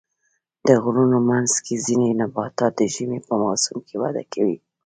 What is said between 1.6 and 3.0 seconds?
کې ځینې نباتات د